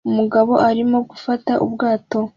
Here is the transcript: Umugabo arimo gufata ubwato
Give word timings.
Umugabo 0.09 0.53
arimo 0.69 0.97
gufata 1.09 1.51
ubwato 1.65 2.19